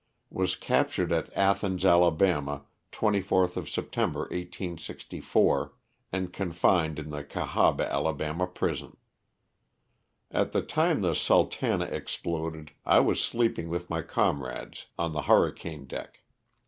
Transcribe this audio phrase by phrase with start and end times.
[0.31, 2.09] Was captured at Athens, Ala.,
[2.91, 5.75] 24th of September, 1864,
[6.11, 8.97] and confined in the Cahaba, Ala., prison.
[10.31, 15.51] At the time the'' Sultana'' exploded I was sleeping with my comrades on the hur
[15.51, 16.23] ricane deck.